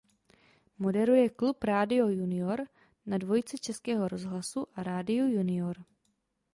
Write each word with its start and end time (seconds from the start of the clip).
Moderuje 0.77 1.29
"Klub 1.29 1.63
Rádia 1.63 2.05
Junior" 2.09 2.67
na 3.05 3.17
Dvojce 3.17 3.57
Českého 3.57 4.07
rozhlasu 4.07 4.65
a 4.75 4.83
Rádiu 4.83 5.27
Junior. 5.27 5.77